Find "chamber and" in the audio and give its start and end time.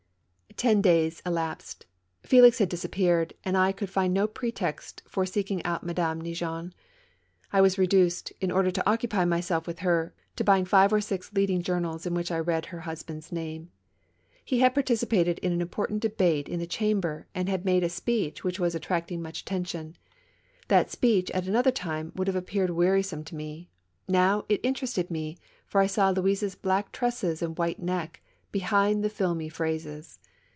16.67-17.49